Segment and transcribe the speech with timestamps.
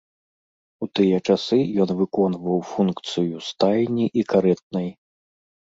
[0.85, 4.93] У тыя часы ён выконваў функцыю стайні і карэтнай.